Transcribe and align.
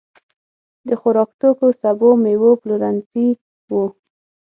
د 0.87 0.89
خوراکتوکو، 1.01 1.67
سبو، 1.81 2.09
مېوو 2.23 2.51
پلورنځي 2.61 3.27
وو. 3.71 3.85